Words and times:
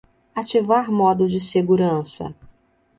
Ativar 0.33 0.89
modo 0.91 1.27
de 1.27 1.39
segurança. 1.39 2.33